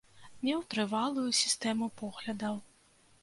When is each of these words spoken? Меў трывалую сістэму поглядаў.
Меў 0.45 0.63
трывалую 0.73 1.27
сістэму 1.41 1.91
поглядаў. 1.99 2.55